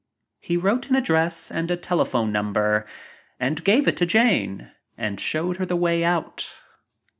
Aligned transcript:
He 0.39 0.57
wrote 0.57 0.89
an 0.89 0.95
address 0.95 1.51
and 1.51 1.69
a 1.69 1.77
telephone 1.77 2.31
number 2.31 2.87
and 3.39 3.63
gave 3.63 3.87
it 3.87 3.97
to 3.97 4.07
Jane 4.07 4.71
and 4.97 5.19
showed 5.19 5.57
her 5.57 5.65
the 5.67 5.75
way 5.75 6.03
out. 6.03 6.59